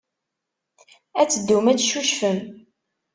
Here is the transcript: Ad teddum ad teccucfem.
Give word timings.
Ad 1.21 1.27
teddum 1.29 1.65
ad 1.71 1.77
teccucfem. 1.79 2.39